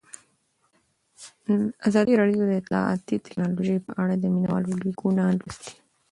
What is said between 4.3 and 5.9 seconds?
مینه والو لیکونه لوستي.